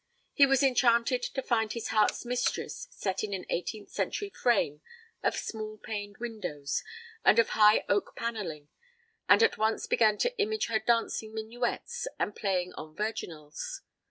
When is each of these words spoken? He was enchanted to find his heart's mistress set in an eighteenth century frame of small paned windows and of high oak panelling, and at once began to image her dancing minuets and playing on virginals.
He 0.33 0.47
was 0.47 0.63
enchanted 0.63 1.21
to 1.21 1.43
find 1.43 1.71
his 1.73 1.89
heart's 1.89 2.25
mistress 2.25 2.87
set 2.89 3.23
in 3.23 3.35
an 3.35 3.45
eighteenth 3.51 3.91
century 3.91 4.31
frame 4.31 4.81
of 5.21 5.35
small 5.35 5.77
paned 5.77 6.17
windows 6.17 6.83
and 7.23 7.37
of 7.37 7.49
high 7.49 7.85
oak 7.87 8.15
panelling, 8.15 8.69
and 9.29 9.43
at 9.43 9.59
once 9.59 9.85
began 9.85 10.17
to 10.17 10.35
image 10.39 10.65
her 10.69 10.79
dancing 10.79 11.35
minuets 11.35 12.07
and 12.17 12.35
playing 12.35 12.73
on 12.73 12.95
virginals. 12.95 13.81